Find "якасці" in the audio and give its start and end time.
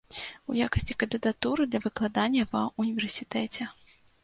0.67-0.95